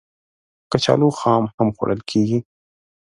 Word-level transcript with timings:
کچالو 0.71 1.09
خام 1.19 1.43
هم 1.55 1.67
خوړل 1.75 2.01
کېږي 2.09 2.39